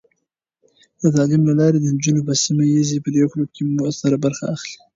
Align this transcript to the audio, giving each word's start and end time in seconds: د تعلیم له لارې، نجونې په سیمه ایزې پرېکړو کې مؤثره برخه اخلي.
د 1.01 1.03
تعلیم 1.15 1.41
له 1.49 1.53
لارې، 1.59 1.77
نجونې 1.85 2.21
په 2.27 2.33
سیمه 2.43 2.63
ایزې 2.73 2.97
پرېکړو 3.05 3.43
کې 3.53 3.61
مؤثره 3.77 4.17
برخه 4.25 4.45
اخلي. 4.55 4.75